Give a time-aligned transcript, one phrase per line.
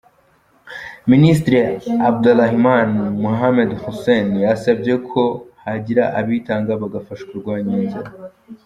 [1.11, 1.59] Minisitiri
[2.09, 2.91] Abdirahman
[3.23, 5.23] Mohamed Hussein, yasabye ko
[5.63, 8.09] hagira abitanga bagafasha kurwanya iyo nzara.